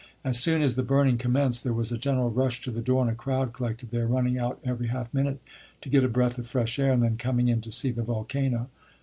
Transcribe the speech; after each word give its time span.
As 0.23 0.39
soon 0.39 0.63
as 0.63 0.73
the 0.73 0.81
burning 0.81 1.19
commenced, 1.19 1.63
there 1.63 1.75
was 1.75 1.91
a 1.91 1.97
general 1.99 2.31
rush 2.31 2.59
to 2.63 2.71
the 2.71 2.81
door, 2.81 3.03
and 3.03 3.11
a 3.11 3.15
crowd 3.15 3.53
collected 3.53 3.91
there, 3.91 4.07
running 4.07 4.35
out 4.35 4.59
every 4.63 4.87
half 4.87 5.13
minute 5.13 5.39
to 5.81 5.89
get 5.89 6.03
a 6.03 6.07
breath 6.09 6.39
of 6.39 6.47
fresh 6.47 6.79
air, 6.79 6.91
and 6.91 7.03
then 7.03 7.17
coming 7.17 7.49
in 7.49 7.61
to 7.61 7.69
see 7.69 7.91
the 7.91 8.01
volcano. 8.01 8.67